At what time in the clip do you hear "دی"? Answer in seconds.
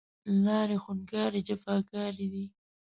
2.33-2.45